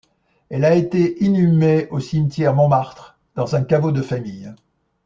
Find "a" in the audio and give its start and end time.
0.65-0.73